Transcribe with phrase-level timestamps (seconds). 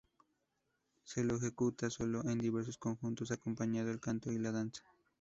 [1.03, 4.81] Se lo ejecuta solo o en diversos conjuntos, acompañando el canto y la danza.